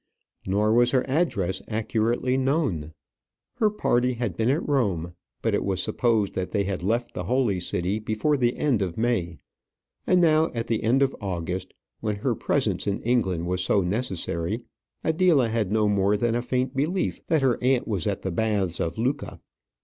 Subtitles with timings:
[0.47, 2.93] Nor was her address accurately known.
[3.57, 7.25] Her party had been at Rome; but it was supposed that they had left the
[7.25, 9.37] holy city before the end of May:
[10.07, 14.63] and now, at the end of August, when her presence in England was so necessary,
[15.03, 18.79] Adela had no more than a faint belief that her aunt was at the baths
[18.81, 19.39] of Lucca.